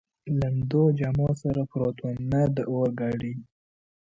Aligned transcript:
لوندو 0.37 0.83
جامو 0.97 1.29
سره 1.41 1.61
پروت 1.69 1.97
ووم، 2.01 2.17
نه 2.31 2.41
د 2.55 2.57
اورګاډي. 2.71 3.33